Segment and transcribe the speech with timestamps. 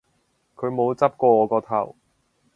[0.55, 1.95] 佢冇執過我個頭